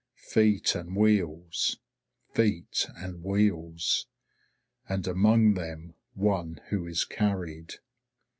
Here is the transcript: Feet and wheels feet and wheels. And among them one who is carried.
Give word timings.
Feet 0.31 0.73
and 0.73 0.95
wheels 0.95 1.77
feet 2.33 2.87
and 2.95 3.23
wheels. 3.23 4.07
And 4.89 5.05
among 5.07 5.53
them 5.53 5.93
one 6.15 6.59
who 6.69 6.87
is 6.87 7.05
carried. 7.05 7.75